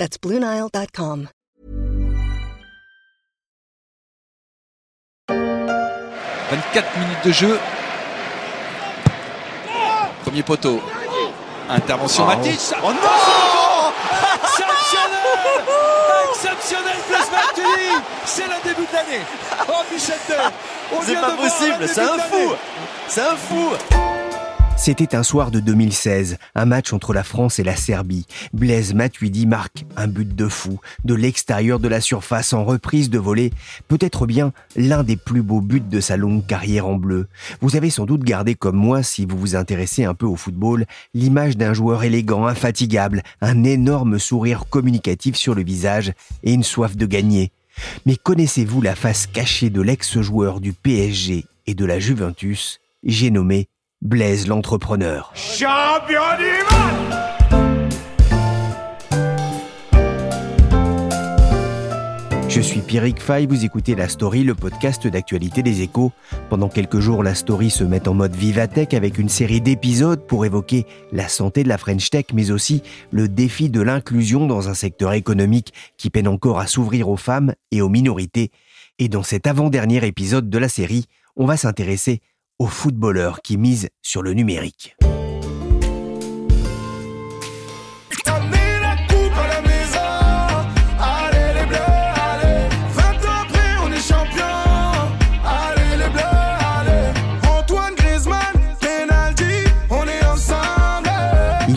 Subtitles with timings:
[0.00, 1.28] That's BlueNile.com.
[5.28, 7.60] 24 minutes de jeu.
[10.22, 10.80] Premier poteau.
[11.68, 12.58] Intervention Matic.
[12.82, 13.92] Oh non
[14.42, 15.20] Exceptionnel.
[16.30, 17.92] Exceptionnel Blaise Matuidi
[18.24, 19.24] C'est le début de l'année.
[19.68, 20.16] Oh Michel
[21.02, 22.54] C'est pas possible, c'est un fou.
[23.06, 24.09] C'est un fou
[24.80, 28.24] c'était un soir de 2016, un match entre la France et la Serbie.
[28.54, 33.18] Blaise Matuidi marque un but de fou, de l'extérieur de la surface en reprise de
[33.18, 33.52] volée,
[33.88, 37.28] peut-être bien l'un des plus beaux buts de sa longue carrière en bleu.
[37.60, 40.86] Vous avez sans doute gardé comme moi, si vous vous intéressez un peu au football,
[41.12, 46.96] l'image d'un joueur élégant, infatigable, un énorme sourire communicatif sur le visage et une soif
[46.96, 47.52] de gagner.
[48.06, 53.68] Mais connaissez-vous la face cachée de l'ex-joueur du PSG et de la Juventus J'ai nommé
[54.02, 55.30] Blaise l'entrepreneur.
[55.34, 57.20] Champion du monde
[62.48, 66.12] Je suis Pierrick Fay, vous écoutez La Story, le podcast d'actualité des échos.
[66.48, 70.46] Pendant quelques jours, La Story se met en mode Vivatech avec une série d'épisodes pour
[70.46, 74.74] évoquer la santé de la French Tech, mais aussi le défi de l'inclusion dans un
[74.74, 78.50] secteur économique qui peine encore à s'ouvrir aux femmes et aux minorités.
[78.98, 81.04] Et dans cet avant-dernier épisode de la série,
[81.36, 82.22] on va s'intéresser
[82.60, 84.94] aux footballeurs qui misent sur le numérique.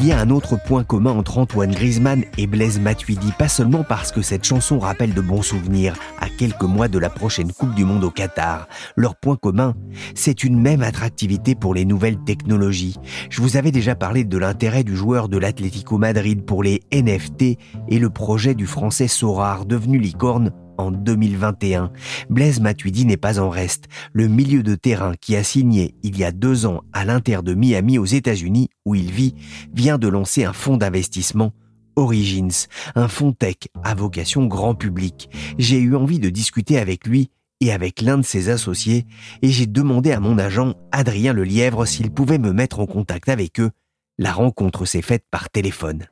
[0.04, 3.86] Il y a un autre point commun entre Antoine Griezmann et Blaise Matuidi, pas seulement
[3.86, 7.74] parce que cette chanson rappelle de bons souvenirs à quelques mois de la prochaine Coupe
[7.74, 8.68] du Monde au Qatar.
[8.98, 9.76] Leur point commun,
[10.14, 12.98] c'est une même attractivité pour les nouvelles technologies.
[13.30, 17.58] Je vous avais déjà parlé de l'intérêt du joueur de l'Atlético Madrid pour les NFT
[17.88, 21.92] et le projet du français Sorar devenu licorne en 2021.
[22.30, 23.86] Blaise Matuidi n'est pas en reste.
[24.14, 27.54] Le milieu de terrain qui a signé il y a deux ans à l'Inter de
[27.54, 29.36] Miami aux États-Unis, où il vit,
[29.74, 31.54] vient de lancer un fonds d'investissement
[31.96, 35.30] Origins, un fonds tech à vocation grand public.
[35.58, 37.30] J'ai eu envie de discuter avec lui
[37.62, 39.06] et avec l'un de ses associés,
[39.42, 43.60] et j'ai demandé à mon agent, Adrien Lelièvre, s'il pouvait me mettre en contact avec
[43.60, 43.72] eux.
[44.18, 46.08] La rencontre s'est faite par téléphone.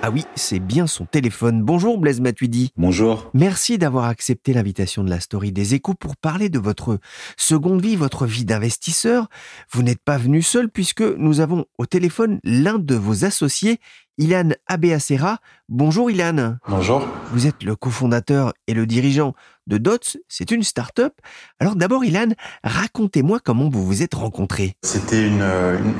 [0.00, 1.64] Ah oui, c'est bien son téléphone.
[1.64, 2.70] Bonjour Blaise Matuidi.
[2.76, 3.30] Bonjour.
[3.34, 7.00] Merci d'avoir accepté l'invitation de la story des échos pour parler de votre
[7.36, 9.26] seconde vie, votre vie d'investisseur.
[9.72, 13.80] Vous n'êtes pas venu seul puisque nous avons au téléphone l'un de vos associés,
[14.18, 15.38] Ilan Abeacera.
[15.68, 16.56] Bonjour Ilan.
[16.68, 17.06] Bonjour.
[17.32, 19.32] Vous êtes le cofondateur et le dirigeant
[19.68, 21.12] de Dots, c'est une start-up.
[21.60, 22.30] Alors d'abord Ilan,
[22.64, 24.74] racontez-moi comment vous vous êtes rencontrés.
[24.82, 25.44] C'était une,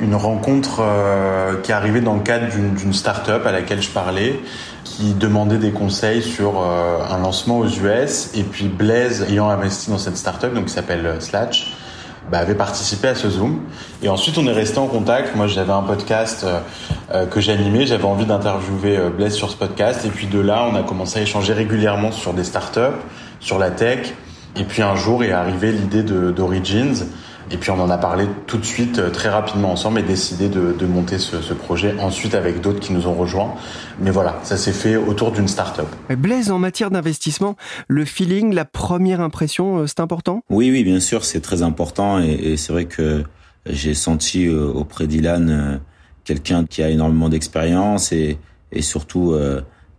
[0.01, 4.39] une, rencontre euh, qui est arrivée dans le cadre d'une start-up à laquelle je parlais,
[4.83, 8.31] qui demandait des conseils sur euh, un lancement aux US.
[8.33, 11.73] Et puis Blaise, ayant investi dans cette start-up, donc qui s'appelle Slatch,
[12.31, 13.61] bah, avait participé à ce Zoom.
[14.03, 15.35] Et ensuite, on est resté en contact.
[15.35, 16.59] Moi, j'avais un podcast euh,
[17.11, 17.85] euh, que j'animais.
[17.85, 20.05] J'avais envie d'interviewer euh, Blaise sur ce podcast.
[20.05, 22.99] Et puis de là, on a commencé à échanger régulièrement sur des startups,
[23.39, 24.13] sur la tech.
[24.55, 27.05] Et puis un jour est arrivée l'idée d'Origins.
[27.51, 30.49] Et puis on en a parlé tout de suite, euh, très rapidement ensemble, et décidé
[30.49, 33.55] de, de monter ce, ce, projet ensuite avec d'autres qui nous ont rejoints.
[33.99, 35.87] Mais voilà, ça s'est fait autour d'une start-up.
[36.09, 37.55] Blaise, en matière d'investissement,
[37.87, 40.43] le feeling, la première impression, euh, c'est important?
[40.49, 42.19] Oui, oui, bien sûr, c'est très important.
[42.19, 43.23] Et, et c'est vrai que
[43.65, 45.79] j'ai senti euh, auprès d'Ilan
[46.23, 48.37] quelqu'un qui a énormément d'expérience et,
[48.71, 49.35] et surtout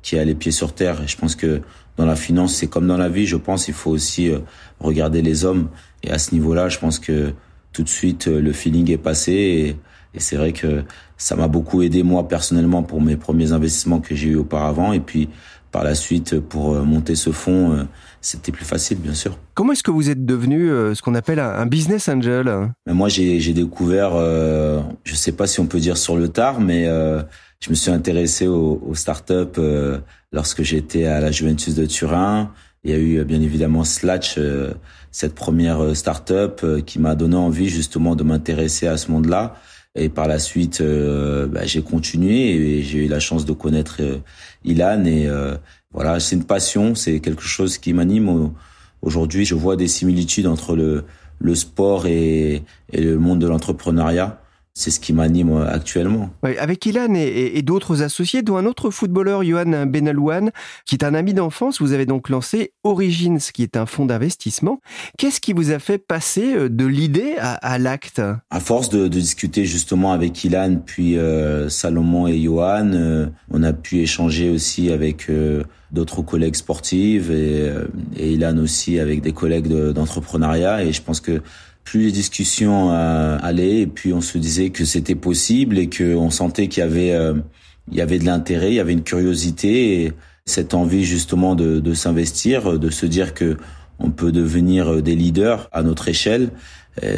[0.03, 1.03] qui a les pieds sur terre.
[1.03, 1.61] Et je pense que
[2.01, 4.33] dans la finance, c'est comme dans la vie, je pense, il faut aussi
[4.81, 5.69] regarder les hommes.
[6.03, 7.35] Et à ce niveau-là, je pense que
[7.73, 9.33] tout de suite, euh, le feeling est passé.
[9.33, 9.77] Et,
[10.19, 10.83] c'est vrai que
[11.17, 14.93] ça m'a beaucoup aidé, moi, personnellement, pour mes premiers investissements que j'ai eu auparavant.
[14.93, 15.29] Et puis,
[15.71, 17.85] par la suite, pour euh, monter ce fonds, euh,
[18.21, 19.39] c'était plus facile, bien sûr.
[19.55, 22.73] Comment est-ce que vous êtes devenu ce qu'on appelle un business angel?
[22.89, 26.89] Moi, j'ai découvert, euh, je sais pas si on peut dire sur le tard, mais
[27.63, 29.61] je me suis intéressé aux, aux startups
[30.33, 32.53] lorsque j'étais à la Juventus de Turin.
[32.85, 34.39] Il y a eu bien évidemment Slatch,
[35.11, 39.57] cette première euh, start-up euh, qui m'a donné envie justement de m'intéresser à ce monde-là.
[39.95, 44.01] Et par la suite, bah, j'ai continué et j'ai eu la chance de connaître
[44.65, 45.05] Ilan.
[45.05, 45.29] Et
[45.93, 48.53] voilà, c'est une passion, c'est quelque chose qui m'anime.
[49.03, 51.03] Aujourd'hui, je vois des similitudes entre le,
[51.41, 52.63] le sport et,
[52.93, 54.40] et le monde de l'entrepreneuriat
[54.81, 56.31] c'est ce qui m'anime euh, actuellement.
[56.43, 60.51] avec Ilan et, d'autres associés, dont un autre footballeur, Johan Benalouane,
[60.87, 64.81] qui est un ami d'enfance, vous avez donc lancé Origins, qui est un fonds d'investissement.
[65.19, 68.23] Qu'est-ce qui vous a fait passer euh, de l'idée à, l'acte?
[68.51, 73.99] À force de, discuter justement avec Ilan, puis euh, Salomon et Johan, on a pu
[73.99, 75.31] échanger aussi avec
[75.93, 77.71] d'autres collègues sportifs et,
[78.17, 80.85] et Ilan aussi avec des collègues d'entrepreneuriat.
[80.85, 81.43] et je pense que
[81.91, 86.31] plus les discussions euh, allaient, et puis on se disait que c'était possible et qu'on
[86.31, 87.35] sentait qu'il y avait euh,
[87.91, 90.13] il y avait de l'intérêt, il y avait une curiosité et
[90.47, 93.57] cette envie justement de, de s'investir, de se dire que
[93.99, 96.51] on peut devenir des leaders à notre échelle.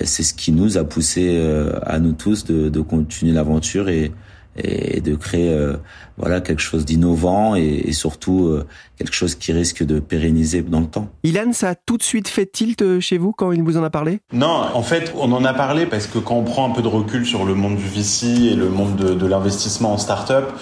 [0.04, 4.10] C'est ce qui nous a poussé euh, à nous tous de, de continuer l'aventure et,
[4.56, 5.76] et de créer euh,
[6.18, 8.66] voilà quelque chose d'innovant et, et, surtout euh,
[8.98, 11.08] quelque chose qui risque de pérenniser dans le temps.
[11.24, 13.84] Ilan, ça a tout de suite fait tilt euh, chez vous quand il vous en
[13.84, 14.20] a parlé?
[14.32, 16.88] Non, en fait, on en a parlé parce que quand on prend un peu de
[16.88, 20.52] recul sur le monde du VC et le monde de, de l'investissement en start-up,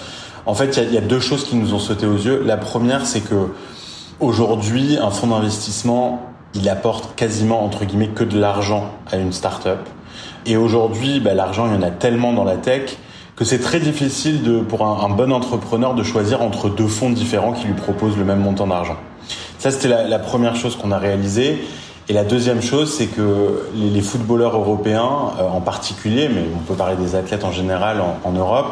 [0.45, 2.41] en fait, il y, y, a deux choses qui nous ont sauté aux yeux.
[2.43, 3.49] La première, c'est que
[4.19, 9.79] aujourd'hui, un fonds d'investissement, il apporte quasiment entre guillemets que de l'argent à une start-up.
[10.45, 12.97] Et aujourd'hui, bah, l'argent, il y en a tellement dans la tech
[13.35, 17.53] que c'est très difficile de, pour un, bon entrepreneur de choisir entre deux fonds différents
[17.53, 18.97] qui lui proposent le même montant d'argent.
[19.57, 21.63] Ça, c'était la, première chose qu'on a réalisée.
[22.09, 26.73] Et la deuxième chose, c'est que les, footballeurs européens euh, en particulier, mais on peut
[26.73, 28.67] parler des athlètes en général en, Europe,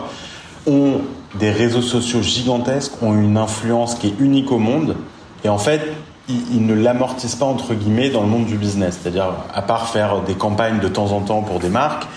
[0.68, 1.02] ont
[1.36, 4.96] des réseaux sociaux gigantesques, ont une influence qui est unique au monde.
[5.44, 5.82] Et en fait,
[6.28, 9.00] ils, ils ne l'amortissent pas, entre guillemets, dans le monde du business.
[9.02, 12.08] C'est-à-dire, à part faire des campagnes de temps en temps pour des marques,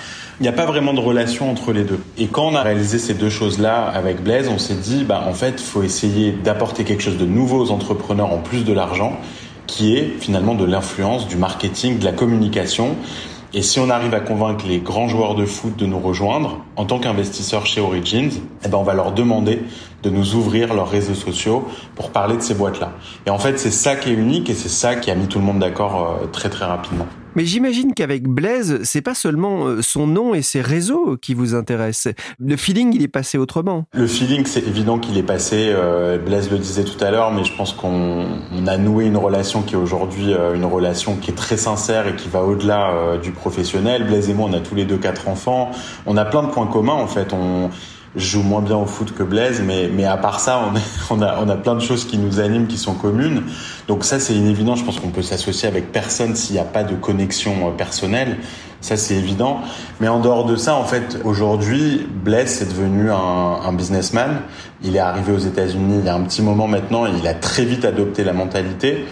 [0.42, 2.00] il n'y a pas vraiment de relation entre les deux.
[2.18, 5.34] Et quand on a réalisé ces deux choses-là avec Blaise, on s'est dit, bah, en
[5.34, 9.16] fait, il faut essayer d'apporter quelque chose de nouveau aux entrepreneurs en plus de l'argent,
[9.68, 12.96] qui est finalement de l'influence, du marketing, de la communication.
[13.54, 16.86] Et si on arrive à convaincre les grands joueurs de foot de nous rejoindre en
[16.86, 18.32] tant qu'investisseurs chez Origins,
[18.64, 19.62] eh ben on va leur demander
[20.02, 22.92] de nous ouvrir leurs réseaux sociaux pour parler de ces boîtes-là.
[23.26, 25.38] Et en fait, c'est ça qui est unique et c'est ça qui a mis tout
[25.38, 27.06] le monde d'accord euh, très très rapidement.
[27.34, 31.54] Mais j'imagine qu'avec Blaise, c'est pas seulement euh, son nom et ses réseaux qui vous
[31.54, 32.12] intéressent.
[32.38, 33.86] Le feeling, il est passé autrement.
[33.94, 35.70] Le feeling, c'est évident qu'il est passé.
[35.70, 38.26] Euh, Blaise le disait tout à l'heure, mais je pense qu'on
[38.66, 42.28] a noué une relation qui est aujourd'hui une relation qui est très sincère et qui
[42.28, 44.04] va au-delà du professionnel.
[44.04, 45.70] Blaise et moi, on a tous les deux quatre enfants.
[46.04, 47.32] On a plein de points communs en fait.
[47.32, 47.70] On
[48.14, 51.22] je joue moins bien au foot que Blaise, mais, mais à part ça, on, on,
[51.22, 53.44] a, on a plein de choses qui nous animent, qui sont communes.
[53.88, 54.76] Donc ça, c'est inévident.
[54.76, 58.38] Je pense qu'on peut s'associer avec personne s'il n'y a pas de connexion euh, personnelle.
[58.80, 59.60] Ça, c'est évident.
[60.00, 64.42] Mais en dehors de ça, en fait, aujourd'hui, Blaise c'est devenu un, un, businessman.
[64.82, 67.34] Il est arrivé aux États-Unis il y a un petit moment maintenant et il a
[67.34, 69.06] très vite adopté la mentalité.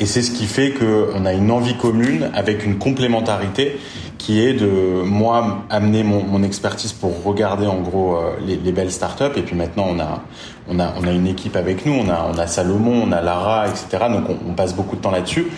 [0.00, 3.78] Et c'est ce qui fait qu'on a une envie commune avec une complémentarité
[4.22, 8.92] qui est de moi amener mon, expertise pour regarder en gros euh, les, les, belles
[8.92, 9.36] startups.
[9.36, 10.22] Et puis maintenant on a
[10.68, 11.92] on a on a une équipe avec nous.
[11.92, 15.10] On a on a Salomon on a Lara etc donc on, passe beaucoup de temps
[15.10, 15.48] là-dessus.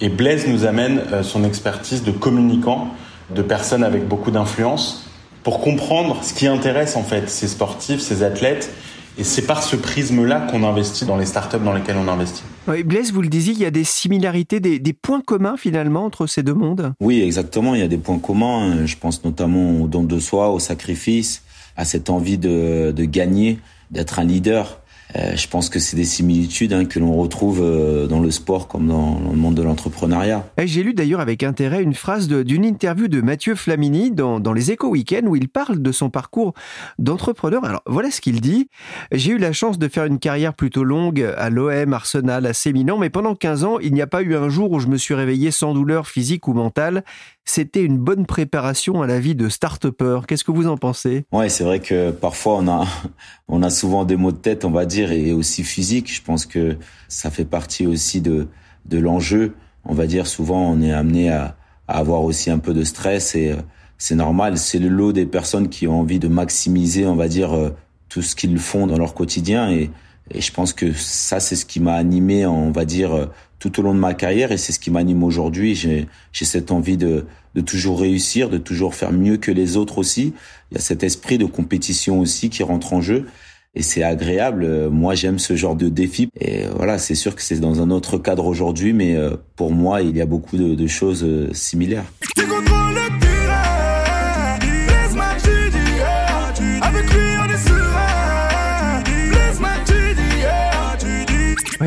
[0.00, 2.88] Et Blaise nous amène euh, son expertise de communicant
[3.34, 5.06] de personnes avec beaucoup d'influence
[5.42, 8.72] pour comprendre ce qui intéresse en fait ces sportifs ces athlètes.
[9.18, 12.42] Et c'est par ce prisme-là qu'on investit dans les startups dans lesquelles on investit.
[12.66, 16.04] Oui, Blaise, vous le disiez, il y a des similarités, des, des, points communs finalement
[16.04, 16.94] entre ces deux mondes?
[16.98, 18.86] Oui, exactement, il y a des points communs.
[18.86, 21.42] Je pense notamment au don de soi, au sacrifice,
[21.76, 23.58] à cette envie de, de gagner,
[23.90, 24.80] d'être un leader.
[25.16, 28.68] Euh, je pense que c'est des similitudes hein, que l'on retrouve euh, dans le sport
[28.68, 30.44] comme dans, le monde de l'entrepreneuriat.
[30.64, 34.72] J'ai lu d'ailleurs avec intérêt une phrase d'une interview de Mathieu Flamini dans, dans les
[34.72, 36.54] Échos Week-end où il parle de son parcours
[36.98, 37.64] d'entrepreneur.
[37.64, 38.68] Alors voilà ce qu'il dit.
[39.12, 42.98] J'ai eu la chance de faire une carrière plutôt longue à l'OM, Arsenal, à Séminan,
[42.98, 45.14] mais pendant 15 ans, il n'y a pas eu un jour où je me suis
[45.14, 47.04] réveillé sans douleur physique ou mentale
[47.44, 50.20] c'était une bonne préparation à la vie de start-upper.
[50.26, 51.24] Qu'est-ce que vous en pensez?
[51.30, 52.86] Ouais, c'est vrai que parfois on a
[53.48, 56.12] on a souvent des maux de tête, on va dire, et aussi physique.
[56.12, 56.76] Je pense que
[57.08, 58.48] ça fait partie aussi de
[58.86, 59.54] de l'enjeu.
[59.84, 61.56] On va dire souvent on est amené à,
[61.86, 63.56] avoir aussi un peu de stress et euh,
[63.98, 64.58] c'est normal.
[64.58, 67.70] C'est le lot des personnes qui ont envie de maximiser, on va dire, euh,
[68.08, 69.90] tout ce qu'ils font dans leur quotidien et
[70.30, 73.26] et je pense que ça, c'est ce qui m'a animé, on va dire, euh,
[73.58, 75.74] tout au long de ma carrière et c'est ce qui m'anime aujourd'hui.
[75.74, 79.98] J'ai, j'ai cette envie de, de toujours réussir, de toujours faire mieux que les autres
[79.98, 80.32] aussi.
[80.70, 83.26] Il y a cet esprit de compétition aussi qui rentre en jeu
[83.74, 84.64] et c'est agréable.
[84.64, 86.28] Euh, moi, j'aime ce genre de défi.
[86.40, 89.72] Et euh, voilà, c'est sûr que c'est dans un autre cadre aujourd'hui, mais euh, pour
[89.72, 92.04] moi, il y a beaucoup de, choses similaires.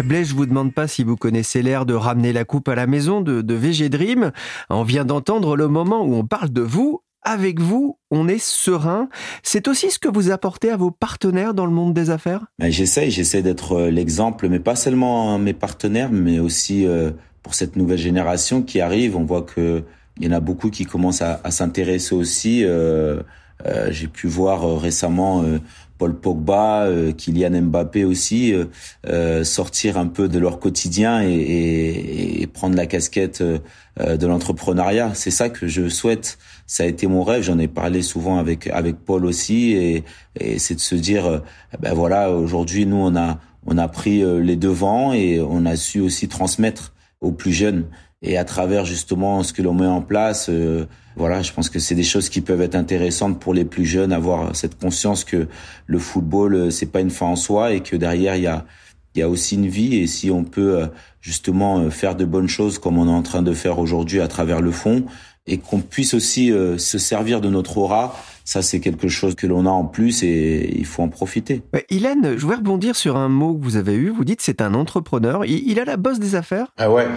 [0.03, 2.87] Blaise, je vous demande pas si vous connaissez l'air de ramener la coupe à la
[2.87, 4.31] maison de, de VG Dream.
[4.69, 9.09] On vient d'entendre le moment où on parle de vous avec vous, on est serein.
[9.43, 12.45] C'est aussi ce que vous apportez à vos partenaires dans le monde des affaires?
[12.57, 17.11] Ben, J'essaye, j'essaie d'être euh, l'exemple, mais pas seulement mes partenaires, mais aussi euh,
[17.43, 19.17] pour cette nouvelle génération qui arrive.
[19.17, 19.83] On voit que
[20.17, 22.63] il y en a beaucoup qui commencent à, s'intéresser aussi.
[22.63, 23.21] Euh,
[23.89, 25.43] j'ai pu voir récemment
[25.97, 28.65] Paul Pogba, euh, Kylian Mbappé aussi, euh,
[29.07, 35.13] euh, sortir un peu de leur quotidien et, et, prendre la casquette de l'entrepreneuriat.
[35.13, 36.37] C'est ça que je souhaite.
[36.67, 37.43] Ça a été mon rêve.
[37.43, 40.03] J'en ai parlé souvent avec avec Paul aussi, et,
[40.39, 41.41] et c'est de se dire,
[41.79, 45.99] ben voilà, aujourd'hui nous on a on a pris les devants et on a su
[45.99, 47.85] aussi transmettre aux plus jeunes
[48.21, 50.49] et à travers justement ce que l'on met en place.
[51.17, 54.13] Voilà, je pense que c'est des choses qui peuvent être intéressantes pour les plus jeunes,
[54.13, 55.47] avoir cette conscience que
[55.87, 58.65] le football euh, c'est pas une fin en soi et que derrière il y a
[59.15, 60.87] il y a aussi une vie et si on peut euh,
[61.19, 64.27] justement euh, faire de bonnes choses comme on est en train de faire aujourd'hui à
[64.27, 65.05] travers le fond
[65.47, 68.15] et qu'on puisse aussi se servir de notre aura
[68.47, 71.63] ça, c'est quelque chose que l'on a en plus et il faut en profiter.
[71.89, 74.07] Hélène, je voulais rebondir sur un mot que vous avez eu.
[74.07, 75.43] Vous dites c'est un entrepreneur.
[75.43, 76.67] Il, a la bosse des affaires?
[76.77, 77.07] Ah ouais.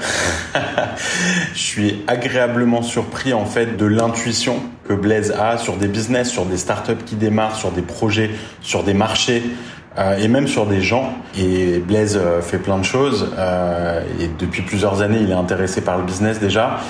[1.55, 4.57] je suis agréablement surpris en fait de l'intuition
[4.89, 8.83] que Blaise a sur des business, sur des startups qui démarrent, sur des projets, sur
[8.83, 9.45] des marchés.
[9.99, 11.13] Euh, et même sur des gens.
[11.39, 13.33] Et Blaise euh, fait plein de choses.
[13.39, 16.81] Euh, et depuis plusieurs années, il est intéressé par le business déjà.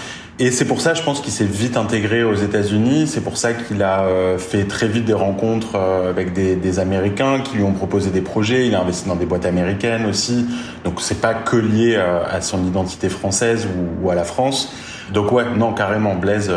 [0.43, 3.07] Et c'est pour ça, je pense qu'il s'est vite intégré aux États-Unis.
[3.07, 6.79] C'est pour ça qu'il a euh, fait très vite des rencontres euh, avec des, des,
[6.79, 8.67] Américains qui lui ont proposé des projets.
[8.67, 10.47] Il a investi dans des boîtes américaines aussi.
[10.83, 14.73] Donc c'est pas que lié euh, à son identité française ou, ou à la France.
[15.13, 16.51] Donc ouais, non, carrément, Blaise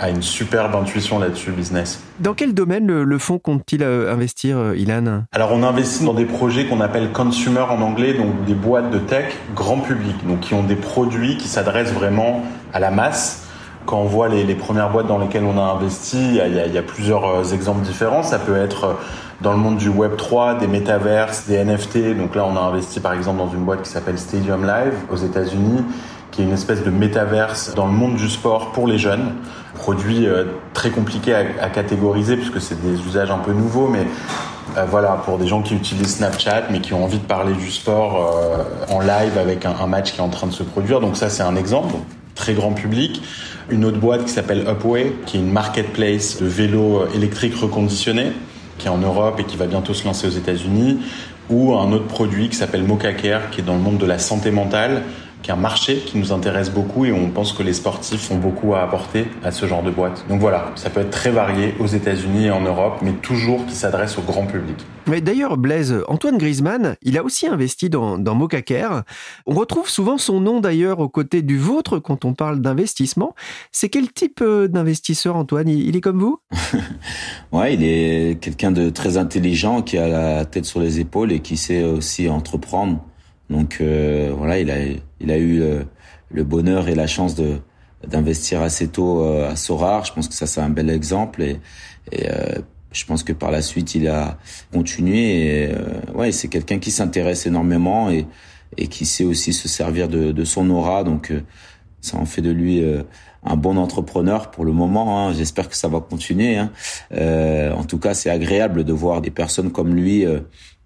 [0.00, 2.00] a une superbe intuition là-dessus, business.
[2.20, 6.80] Dans quel domaine le, fonds compte-t-il investir, Ilan Alors on investit dans des projets qu'on
[6.80, 10.74] appelle consumer en anglais, donc des boîtes de tech grand public, donc qui ont des
[10.74, 12.42] produits qui s'adressent vraiment
[12.72, 13.48] à la masse.
[13.88, 17.24] Quand on voit les, premières boîtes dans lesquelles on a investi, il y a, plusieurs
[17.24, 18.22] euh, exemples différents.
[18.22, 18.92] Ça peut être euh,
[19.40, 22.14] dans le monde du Web 3, des métaverses, des NFT.
[22.14, 25.16] Donc là, on a investi par exemple dans une boîte qui s'appelle Stadium Live aux
[25.16, 25.84] États-Unis,
[26.30, 29.32] qui est une espèce de métaverse dans le monde du sport pour les jeunes.
[29.76, 30.44] Produit euh,
[30.74, 34.06] très compliqué à, catégoriser puisque c'est des usages un peu nouveaux, mais
[34.90, 38.54] voilà, pour des gens qui utilisent Snapchat mais qui ont envie de parler du sport
[38.90, 41.00] en live avec un, match qui est en train de se produire.
[41.00, 41.94] Donc ça, c'est un exemple
[42.38, 43.20] très grand public.
[43.68, 48.32] Une autre boîte qui s'appelle Upway, qui est une marketplace de vélos électriques reconditionnés,
[48.78, 51.00] qui est en Europe et qui va bientôt se lancer aux États-Unis.
[51.50, 54.50] Ou un autre produit qui s'appelle Mocacare, qui est dans le monde de la santé
[54.50, 55.02] mentale,
[55.48, 58.36] qui est un marché qui nous intéresse beaucoup et on pense que les sportifs ont
[58.36, 60.26] beaucoup à apporter à ce genre de boîte.
[60.28, 63.74] Donc voilà, ça peut être très varié aux États-Unis et en Europe, mais toujours qui
[63.74, 64.76] s'adresse au grand public.
[65.06, 69.04] Mais d'ailleurs, Blaise, Antoine Griezmann, il a aussi investi dans, dans Mocacare.
[69.46, 73.34] On retrouve souvent son nom d'ailleurs aux côtés du vôtre quand on parle d'investissement.
[73.72, 75.70] C'est quel type euh, d'investisseur, Antoine?
[75.70, 76.40] Il, est comme vous?
[77.52, 81.40] Ouais, il est quelqu'un de très intelligent qui a la tête sur les épaules et
[81.40, 83.02] qui sait aussi entreprendre.
[83.50, 84.76] Donc euh, voilà, il a,
[85.20, 85.82] il a eu euh,
[86.30, 87.58] le bonheur et la chance de
[88.06, 90.04] d'investir assez tôt euh, à Sorar.
[90.04, 91.60] Je pense que ça c'est un bel exemple et,
[92.12, 92.58] et euh,
[92.92, 94.38] je pense que par la suite il a
[94.72, 95.64] continué.
[95.64, 95.70] Et,
[96.14, 98.26] ouais, c'est quelqu'un qui s'intéresse énormément et
[98.76, 101.02] et qui sait aussi se servir de, de son aura.
[101.02, 101.32] Donc
[102.00, 102.84] ça en fait de lui
[103.44, 105.26] un bon entrepreneur pour le moment.
[105.28, 105.32] Hein.
[105.32, 106.58] J'espère que ça va continuer.
[106.58, 106.70] Hein.
[107.10, 110.24] en tout cas, c'est agréable de voir des personnes comme lui,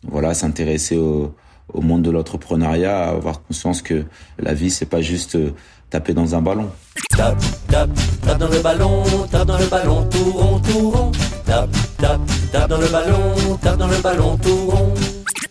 [0.04, 1.34] voilà, s'intéresser au
[1.72, 4.04] au monde de l'entrepreneuriat, avoir conscience que
[4.38, 5.52] la vie, c'est pas juste euh,
[5.90, 6.70] taper dans un ballon.
[7.16, 7.90] Tape, tape,
[8.24, 11.12] tape dans le ballon, tape dans le ballon, tout rond, tout rond.
[11.44, 12.20] Tape, tape,
[12.52, 14.94] tape dans le ballon, tape dans le ballon, tout rond.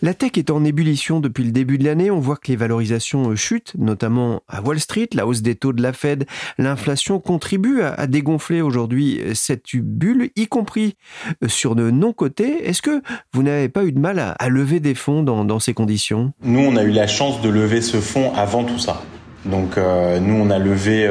[0.00, 2.10] La tech est en ébullition depuis le début de l'année.
[2.10, 5.08] On voit que les valorisations euh, chutent, notamment à Wall Street.
[5.14, 6.26] La hausse des taux de la Fed,
[6.58, 10.96] l'inflation contribue à, dégonfler aujourd'hui euh, cette bulle, y compris
[11.42, 12.68] euh, sur de non-cotés.
[12.68, 16.32] Est-ce que vous n'avez pas eu de mal à, lever des fonds dans, ces conditions?
[16.42, 19.02] Nous, on a eu la chance de lever ce fonds avant tout ça.
[19.44, 21.06] Donc, nous, on a levé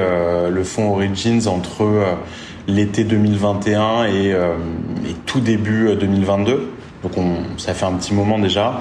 [0.50, 2.18] le fonds Origins entre
[2.68, 6.72] l'été 2021 et, et, tout début 2022.
[7.03, 8.79] Donc on, ça fait un petit moment déjà.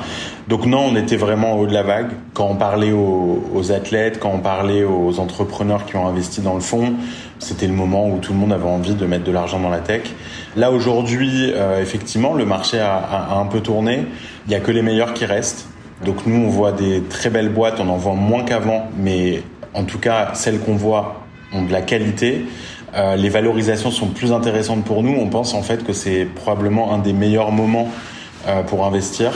[0.49, 2.11] Donc non, on était vraiment au haut de la vague.
[2.35, 6.61] Quand on parlait aux, athlètes, quand on parlait aux entrepreneurs qui ont investi dans le
[6.61, 6.95] fond,
[7.39, 9.79] c'était le moment où tout le monde avait envie de mettre de l'argent dans la
[9.79, 10.03] tech.
[10.57, 14.07] Là aujourd'hui, euh, effectivement, le marché a, a, un peu tourné.
[14.47, 15.67] Il y a que les meilleurs qui restent.
[16.05, 19.43] Donc nous, on voit des très belles boîtes, on en voit moins qu'avant, mais
[19.75, 21.23] en tout cas, celles qu'on voit
[21.53, 22.45] ont de la qualité.
[22.95, 25.13] Euh, les valorisations sont plus intéressantes pour nous.
[25.13, 27.89] On pense en fait que c'est probablement un des meilleurs moments
[28.47, 29.33] euh, pour investir.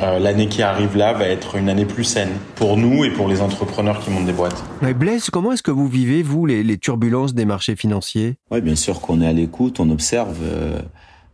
[0.00, 3.40] l'année qui arrive là va être une année plus saine pour nous et pour les
[3.40, 4.62] entrepreneurs qui montent des boîtes.
[4.94, 8.36] Blaise, comment est-ce que vous vivez, vous, les, turbulences des marchés financiers?
[8.52, 10.38] Oui, bien sûr qu'on est à l'écoute, on observe.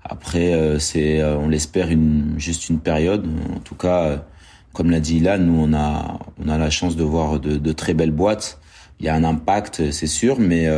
[0.03, 3.27] après, c'est, on l'espère, une, juste une période.
[3.55, 4.25] En tout cas,
[4.73, 7.73] comme l'a dit Ilan, nous, on a, on a la chance de voir de, de
[7.73, 8.59] très belles boîtes.
[8.99, 10.71] Il y a un impact, c'est sûr, mais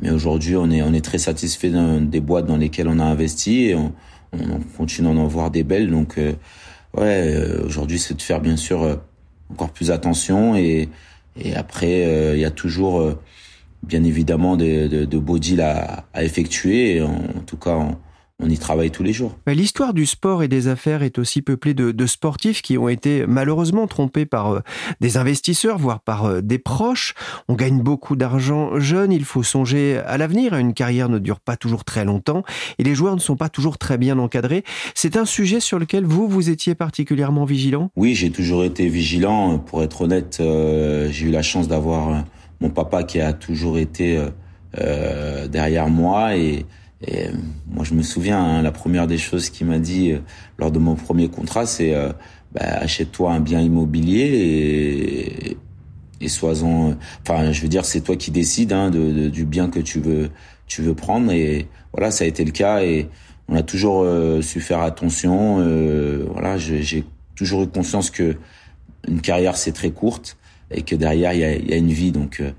[0.00, 1.70] mais aujourd'hui, on est, on est très satisfait
[2.00, 3.92] des boîtes dans lesquelles on a investi et on,
[4.32, 5.90] on continue d'en voir des belles.
[5.90, 6.32] Donc, euh,
[6.96, 8.96] ouais, euh, aujourd'hui, c'est de faire bien sûr euh,
[9.50, 10.88] encore plus attention et,
[11.36, 13.14] et après, il y a toujours,
[13.82, 17.02] bien évidemment, de, de, de beaux deals à, à effectuer.
[17.02, 17.96] En, en tout cas, on,
[18.42, 19.36] on y travaille tous les jours.
[19.46, 23.86] L'histoire du sport et des affaires est aussi peuplée de, sportifs qui ont été malheureusement
[23.86, 24.60] trompés par euh,
[25.00, 27.14] des investisseurs, voire par euh, des proches.
[27.48, 30.54] On gagne beaucoup d'argent jeune, il faut songer à l'avenir.
[30.54, 32.42] Une carrière ne dure pas toujours très longtemps
[32.78, 34.64] et les joueurs ne sont pas toujours très bien encadrés.
[34.94, 37.90] C'est un sujet sur lequel vous, vous étiez particulièrement vigilant?
[37.96, 39.58] Oui, j'ai toujours été vigilant.
[39.58, 42.24] Pour être honnête, euh, j'ai eu la chance d'avoir
[42.60, 44.20] mon papa qui a toujours été
[45.52, 46.66] derrière moi et
[47.06, 47.32] et euh,
[47.68, 50.18] moi, je me souviens, hein, la première des choses qu'il m'a dit euh,
[50.58, 52.10] lors de mon premier contrat, c'est euh,
[52.52, 55.56] bah, achète-toi un bien immobilier et,
[56.20, 56.94] et sois-en.
[57.22, 60.30] Enfin, je veux dire, c'est toi qui décides hein, de, du bien que tu veux,
[60.66, 61.32] tu veux prendre.
[61.32, 62.82] Et voilà, ça a été le cas.
[62.82, 63.08] Et
[63.48, 64.06] on a toujours
[64.42, 65.56] su faire attention.
[66.32, 67.04] voilà, j'ai
[67.36, 68.36] toujours eu conscience que
[69.06, 70.38] une carrière c'est très courte
[70.70, 72.12] et que derrière il y a, y a, une vie.
[72.12, 72.50] Donc euh,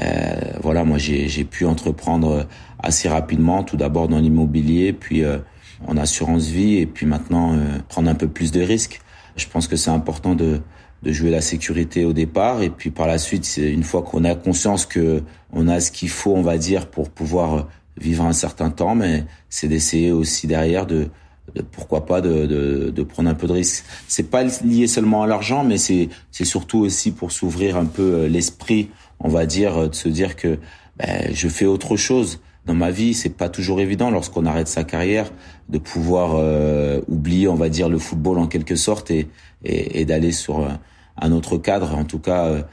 [0.00, 2.46] euh voilà, moi j'ai pu entreprendre
[2.78, 5.38] assez rapidement, tout d'abord dans l'immobilier, puis euh,
[5.86, 9.00] en assurance vie, et puis maintenant euh, prendre un peu plus de risques.
[9.36, 10.60] Je pense que c'est important de,
[11.02, 14.34] de jouer la sécurité au départ, et puis par la suite, une fois qu'on a
[14.34, 15.22] conscience que
[15.52, 19.24] on a ce qu'il faut, on va dire, pour pouvoir vivre un certain temps, mais
[19.48, 21.08] c'est d'essayer aussi derrière de
[21.72, 23.84] pourquoi pas de, de, de, prendre un peu de risque.
[24.08, 28.28] C'est pas lié seulement à l'argent, mais c'est surtout aussi pour s'ouvrir un peu euh,
[28.28, 30.58] l'esprit, on va dire, euh, de se dire que
[30.98, 33.14] ben, je fais autre chose dans ma vie.
[33.14, 35.32] C'est pas toujours évident lorsqu'on arrête sa carrière
[35.68, 39.28] de pouvoir euh, oublier, on va dire, le football en quelque sorte et
[39.64, 40.68] et, et d'aller sur
[41.16, 41.94] un, autre cadre.
[41.94, 42.66] En tout cas,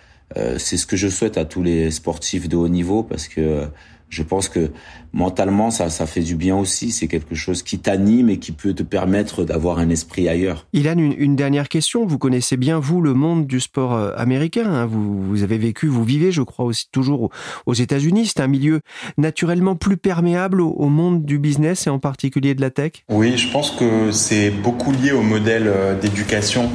[0.58, 3.68] c'est ce que je souhaite à tous les sportifs de haut niveau parce que
[4.10, 4.72] je pense que
[5.12, 6.92] mentalement, ça, ça fait du bien aussi.
[6.92, 10.68] C'est quelque chose qui t'anime et qui peut te permettre d'avoir un esprit ailleurs.
[10.74, 12.06] Ilan, une, une dernière question.
[12.06, 14.66] Vous connaissez bien, vous, le monde du sport euh, américain.
[14.66, 14.86] Hein.
[14.86, 17.30] Vous, vous avez vécu, vous vivez, je crois, aussi toujours
[17.66, 18.28] aux États-Unis.
[18.28, 18.82] C'est un milieu
[19.18, 22.92] naturellement plus perméable au, au, monde du business et en particulier de la tech?
[23.10, 26.70] Oui, je pense que c'est beaucoup lié au modèle euh, d'éducation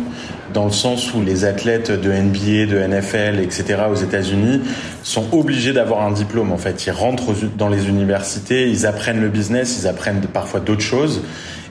[0.52, 3.82] dans le sens où les athlètes de NBA, de NFL, etc.
[3.90, 4.60] aux États-Unis
[5.02, 6.52] sont obligés d'avoir un diplôme.
[6.52, 10.82] En fait, ils rentrent dans les universités, ils apprennent le business, ils apprennent parfois d'autres
[10.82, 11.22] choses.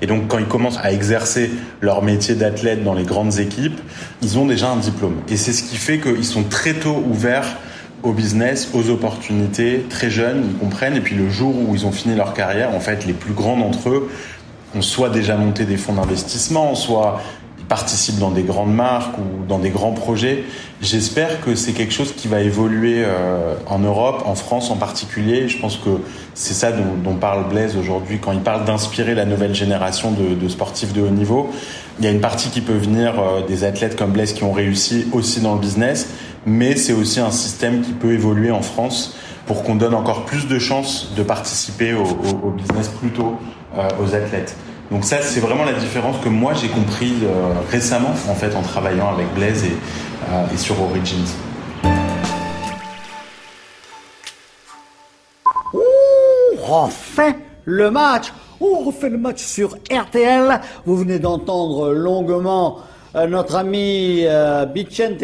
[0.01, 1.49] Et donc, quand ils commencent à exercer
[1.81, 3.79] leur métier d'athlète dans les grandes équipes,
[4.21, 5.15] ils ont déjà un diplôme.
[5.29, 7.57] Et c'est ce qui fait qu'ils sont très tôt ouverts
[8.03, 10.95] au business, aux opportunités, très jeunes, ils comprennent.
[10.95, 13.57] Et puis le jour où ils ont fini leur carrière, en fait, les plus grands
[13.57, 14.09] d'entre eux
[14.75, 17.21] ont soit déjà monté des fonds d'investissement, soit
[17.67, 20.43] participent dans des grandes marques ou dans des grands projets.
[20.81, 25.49] J'espère que c'est quelque chose qui va évoluer euh, en Europe, en France en particulier.
[25.49, 25.89] Je pense que
[26.33, 30.35] c'est ça dont, dont, parle Blaise aujourd'hui quand il parle d'inspirer la nouvelle génération de,
[30.35, 31.49] de, sportifs de haut niveau.
[31.99, 34.53] Il y a une partie qui peut venir euh, des athlètes comme Blaise qui ont
[34.53, 36.09] réussi aussi dans le business,
[36.45, 40.47] mais c'est aussi un système qui peut évoluer en France pour qu'on donne encore plus
[40.47, 43.35] de chances de participer au, au, au business plutôt
[43.77, 44.55] euh, aux athlètes.
[44.91, 48.61] Donc ça, c'est vraiment la différence que moi j'ai compris euh, récemment en fait en
[48.61, 49.75] travaillant avec Blaise et,
[50.29, 51.27] euh, sur Origins.
[55.73, 55.79] Ouh,
[56.57, 58.31] refait le match.
[58.61, 60.61] On refait le match sur RTL.
[60.85, 62.79] Vous venez d'entendre longuement
[63.25, 65.23] notre ami euh, Bichente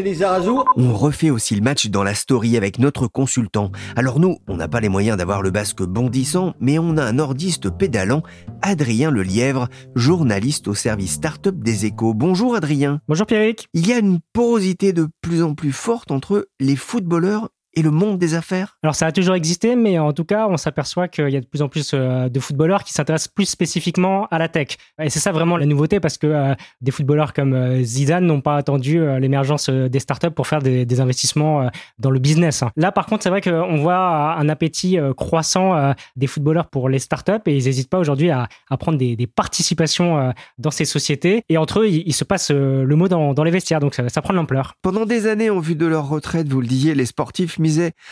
[0.77, 3.71] On refait aussi le match dans la story avec notre consultant.
[3.95, 7.13] Alors nous, on n'a pas les moyens d'avoir le basque bondissant, mais on a un
[7.13, 8.23] nordiste pédalant,
[8.63, 12.15] Adrien Lelièvre, journaliste au service start-up des échos.
[12.15, 12.99] Bonjour Adrien.
[13.08, 13.67] Bonjour Pierrick.
[13.73, 17.92] Il y a une porosité de plus en plus forte entre les footballeurs et le
[17.92, 21.30] monde des affaires Alors ça a toujours existé, mais en tout cas, on s'aperçoit qu'il
[21.30, 24.48] y a de plus en plus euh, de footballeurs qui s'intéressent plus spécifiquement à la
[24.48, 24.78] tech.
[25.02, 28.42] Et c'est ça vraiment la nouveauté, parce que euh, des footballeurs comme euh, Zidane n'ont
[28.42, 32.64] pas attendu l'émergence des startups pour faire des, des investissements dans le business.
[32.76, 37.32] Là, par contre, c'est vrai qu'on voit un appétit croissant des footballeurs pour les startups
[37.46, 41.44] et ils n'hésitent pas aujourd'hui à, à, prendre des, des, participations dans ces sociétés.
[41.50, 44.22] Et entre eux, il, se passe le mot dans, dans les vestiaires, donc ça, ça
[44.22, 44.76] prend de l'ampleur.
[44.82, 47.58] Pendant des années, en vue de leur retraite, vous le disiez, les sportifs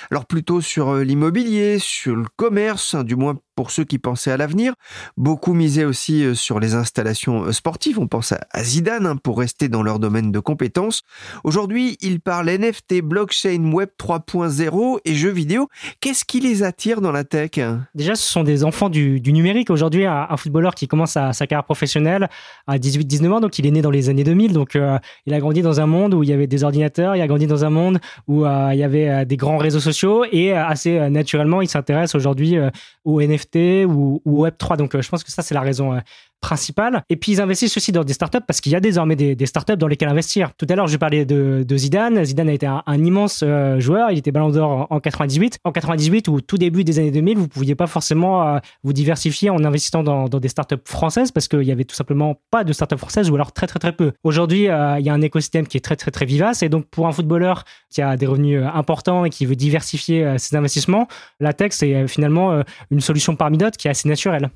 [0.09, 4.37] alors plutôt sur euh, l'immobilier, sur le commerce, du moins pour ceux qui pensaient à
[4.37, 4.73] l'avenir.
[5.17, 7.99] Beaucoup misaient aussi euh, sur les installations euh, sportives.
[7.99, 11.01] On pense à Zidane hein, pour rester dans leur domaine de compétences.
[11.43, 15.67] Aujourd'hui, ils parlent NFT, blockchain, web 3.0 et jeux vidéo.
[15.99, 17.51] Qu'est-ce qui les attire dans la tech?
[17.95, 19.69] Déjà, ce sont des enfants du, numérique.
[19.69, 22.29] Aujourd'hui, un, footballeur qui commence sa, carrière professionnelle
[22.67, 24.53] à 18-19 ans, donc il est né dans les années 2000.
[24.53, 27.21] Donc, euh, il a grandi dans un monde où il y avait des ordinateurs, il
[27.21, 31.09] a grandi dans un monde où il y avait des grands réseaux sociaux et assez
[31.09, 32.57] naturellement, il s'intéresse aujourd'hui
[33.05, 33.40] au NFT
[33.85, 34.77] ou, ou Web 3.
[34.77, 35.99] Donc, je pense que ça, c'est la raison
[36.41, 37.03] principale.
[37.09, 39.77] Et puis ils investissent aussi dans des startups parce qu'il y a désormais des, startups
[39.77, 40.51] dans lesquelles investir.
[40.57, 42.23] Tout à l'heure, je parlais de, Zidane.
[42.25, 44.11] Zidane a été un, immense euh, joueur.
[44.11, 45.59] Il était Ballon d'Or en, 98.
[45.63, 49.49] En 98 ou tout début des années 2000, vous pouviez pas forcément euh, vous diversifier
[49.49, 52.73] en investissant dans, dans des startups françaises parce qu'il y avait tout simplement pas de
[52.73, 54.11] startups françaises ou alors très très très peu.
[54.23, 56.85] Aujourd'hui, euh, il y a un écosystème qui est très très très vivace et donc
[56.85, 61.07] pour un footballeur qui a des revenus importants et qui veut diversifier ses investissements,
[61.39, 64.49] la tech c'est finalement une solution parmi d'autres qui est assez naturelle.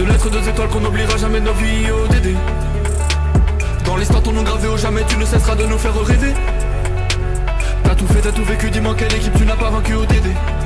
[0.00, 2.34] De lettres, deux étoiles qu'on n'oubliera jamais nos vies ODD.
[3.84, 6.32] Dans l'histoire, ton nom gravé au jamais, tu ne cesseras de nous faire rêver.
[7.84, 10.08] T'as tout fait, t'as tout vécu, dis-moi quelle équipe tu n'as pas vaincu ODD.
[10.08, 10.59] Bah,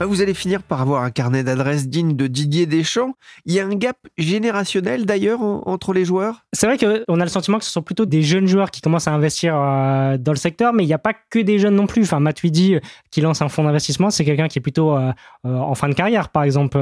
[0.00, 3.14] vous allez finir par avoir un carnet d'adresses digne de Didier Deschamps.
[3.44, 6.46] Il y a un gap générationnel d'ailleurs entre les joueurs?
[6.52, 9.08] C'est vrai qu'on a le sentiment que ce sont plutôt des jeunes joueurs qui commencent
[9.08, 11.86] à investir euh, dans le secteur, mais il n'y a pas que des jeunes non
[11.86, 12.02] plus.
[12.02, 15.12] Enfin, Matuidi, euh, qui lance un fonds d'investissement, c'est quelqu'un qui est plutôt euh,
[15.44, 16.78] en fin de carrière, par exemple.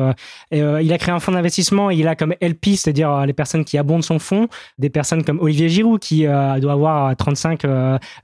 [0.50, 3.78] il a créé un fonds d'investissement et il a comme LP, c'est-à-dire les personnes qui
[3.78, 7.62] abondent son fonds, des personnes comme Olivier Giroud, qui doit avoir 35,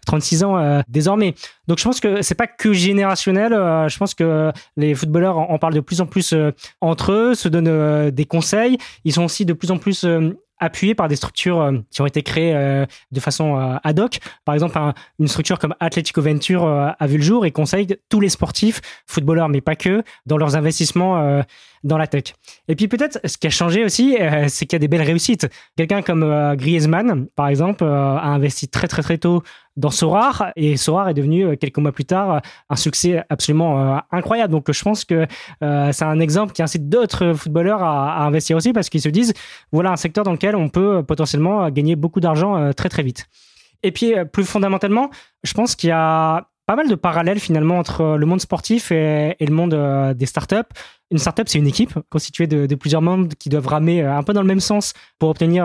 [0.07, 1.35] 36 ans désormais.
[1.69, 3.53] Donc je pense que c'est pas que générationnel.
[3.53, 7.49] je pense que les footballeurs en, parlent de plus en plus euh, entre eux, se
[7.49, 8.79] donnent euh, des conseils.
[9.05, 12.23] Ils sont aussi de plus en plus euh, appuyés par des structures qui ont été
[12.23, 14.21] créées de façon ad hoc.
[14.45, 14.79] Par exemple,
[15.19, 19.49] une structure comme Atletico Venture a vu le jour et conseille tous les sportifs, footballeurs
[19.49, 21.43] mais pas que, dans leurs investissements
[21.85, 22.35] dans la tech.
[22.69, 24.17] Et puis peut-être ce qui a changé aussi,
[24.49, 25.49] c'est qu'il y a des belles réussites.
[25.77, 29.43] Quelqu'un comme Griezmann, par exemple, a investi très très très tôt
[29.77, 33.99] dans Sorar et Sorar est devenu euh, quelques mois plus tard un succès absolument euh,
[34.13, 34.53] incroyable.
[34.53, 35.27] Donc je pense que
[35.63, 39.35] euh, c'est un exemple qui incite d'autres footballeurs à, investir aussi parce qu'ils se disent
[39.73, 43.27] voilà un secteur dans lequel on peut potentiellement gagner beaucoup d'argent très très vite.
[43.83, 45.11] Et puis plus fondamentalement,
[45.43, 49.37] je pense qu'il y a pas mal de parallèles finalement entre le monde sportif et,
[49.41, 50.57] le monde des startups.
[51.11, 54.41] Une startup, c'est une équipe constituée de, plusieurs membres qui doivent ramer un peu dans
[54.41, 55.65] le même sens pour obtenir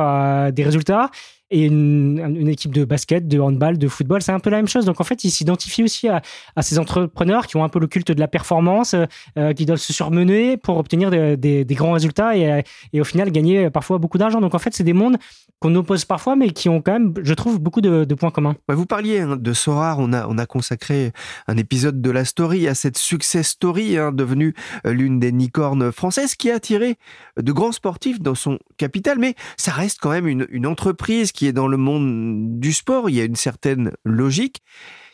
[0.51, 1.09] des résultats
[1.51, 4.85] et une, équipe de basket, de handball, de football, c'est un peu la même chose.
[4.85, 6.21] Donc en fait, ils s'identifient aussi à,
[6.61, 8.95] ces entrepreneurs qui ont un peu le culte de la performance,
[9.37, 13.69] euh, qui doivent se surmener pour obtenir des, grands résultats et, et, au final gagner
[13.69, 14.41] parfois beaucoup d'argent.
[14.41, 15.17] Donc en fait, c'est des mondes
[15.59, 18.55] qu'on oppose parfois, mais qui ont quand même, je trouve, beaucoup de, points communs.
[18.67, 21.11] Vous parliez hein, de Sorar, on a, on a consacré
[21.47, 25.91] un épisode de la story à cette success story hein, devenue euh, l'une des licornes
[25.91, 26.97] françaises qui a attiré
[27.37, 31.38] de grands sportifs dans son capital, mais ça reste quand même une, une entreprise qui
[31.47, 34.61] est dans le monde du sport, il y a une certaine logique.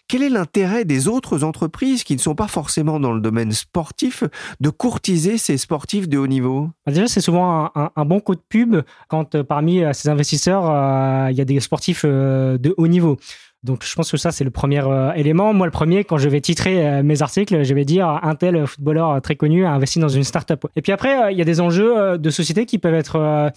[0.07, 4.23] Quel est l'intérêt des autres entreprises qui ne sont pas forcément dans le domaine sportif
[4.59, 6.69] de courtiser ces sportifs de haut niveau?
[6.85, 8.75] Bah, Déjà, c'est souvent un, bon coup de pub
[9.07, 13.17] quand euh, parmi euh, ces investisseurs, euh, il y a des sportifs de haut niveau.
[13.65, 15.53] Donc je pense que ça c'est le premier euh, élément.
[15.53, 18.65] Moi le premier quand je vais titrer euh, mes articles, je vais dire un tel
[18.67, 20.65] footballeur très connu a investi dans une startup.
[20.75, 23.51] Et puis après il y a des enjeux de société qui peuvent être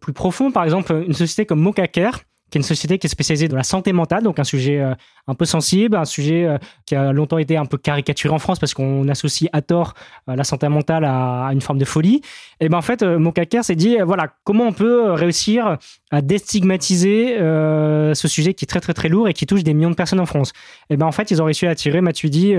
[0.00, 0.50] plus profonds.
[0.50, 2.20] Par exemple une société comme Mokacare
[2.52, 4.94] qui est une société qui est spécialisée dans la santé mentale, donc un sujet euh,
[5.26, 8.58] un peu sensible, un sujet euh, qui a longtemps été un peu caricaturé en France
[8.58, 9.94] parce qu'on associe à tort
[10.28, 12.20] euh, la santé mentale à, une forme de folie.
[12.60, 15.78] Et ben en fait, Mokaker s'est dit voilà comment on peut réussir
[16.10, 19.90] à déstigmatiser ce sujet qui est très très très lourd et qui touche des millions
[19.90, 20.52] de personnes en France.
[20.90, 22.54] Et ben en fait, ils ont réussi à attirer Matuidi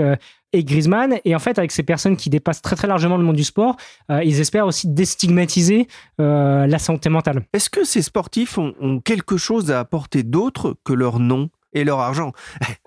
[0.54, 1.18] et Griezmann.
[1.26, 3.76] Et en fait, avec ces personnes qui dépassent très très largement le monde du sport,
[4.10, 5.88] euh, ils espèrent aussi déstigmatiser
[6.22, 7.44] euh, la santé mentale.
[7.54, 11.50] Est-ce que ces sportifs ont quelque chose à apporter d'autre que leur nom?
[11.74, 12.32] Et leur argent.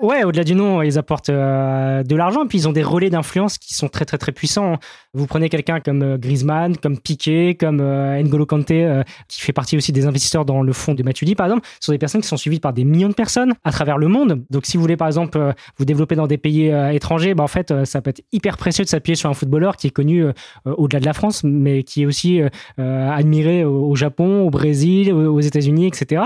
[0.01, 3.59] ouais, au-delà du nom, ils apportent euh, de l'argent, puis ils ont des relais d'influence
[3.59, 4.77] qui sont très très très puissants.
[5.15, 9.77] Vous prenez quelqu'un comme euh, Griezmann, comme Piqué, comme euh, N'Golo Kanté, qui fait partie
[9.77, 11.67] aussi des investisseurs dans le fonds de Matuidi, par exemple.
[11.81, 14.09] Ce sont des personnes qui sont suivies par des millions de personnes à travers le
[14.09, 14.45] monde.
[14.51, 17.85] Donc, si vous voulez, par exemple, vous développer dans des pays étrangers, bah, en fait,
[17.85, 20.25] ça peut être hyper précieux de s'appuyer sur un footballeur qui est connu
[20.65, 22.41] au-delà de la France, mais qui est aussi
[22.79, 26.23] admiré au, Japon, au Brésil, aux États-Unis, etc.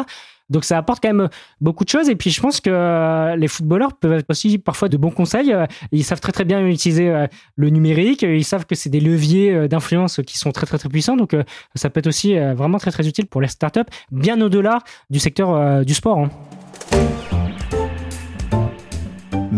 [0.50, 1.28] Donc ça apporte quand même
[1.60, 2.08] beaucoup de choses.
[2.08, 5.52] Et puis je pense que euh, les footballeurs peuvent être aussi parfois de bons conseils.
[5.52, 8.22] Euh, ils savent très très bien utiliser euh, le numérique.
[8.22, 11.16] Ils savent que c'est des leviers d'influence qui sont très très très puissants.
[11.16, 11.34] Donc
[11.74, 15.84] ça peut être aussi vraiment très très utile pour les startups, bien au-delà du secteur
[15.84, 16.18] du sport.
[16.18, 17.19] Hein.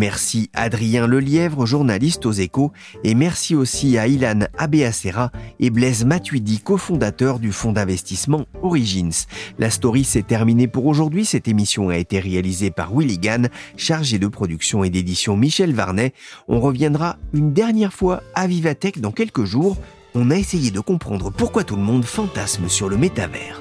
[0.03, 2.73] Merci Adrien Lelièvre, journaliste aux échos,
[3.05, 9.13] et merci aussi à Ilan Abeacera et Blaise Matuidi, cofondateur du fonds d'investissement Origins.
[9.61, 11.25] La story s'est terminée pour aujourd'hui.
[11.25, 16.15] Cette émission a été réalisée par Willy Gann, chargé de production et d'édition Michel Varnet.
[16.49, 19.77] On reviendra une dernière fois à Vivatech dans quelques jours.
[20.17, 23.61] On a essayé de comprendre pourquoi tout le monde fantasme sur le métavers.